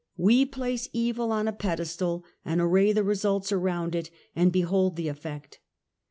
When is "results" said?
3.03-3.51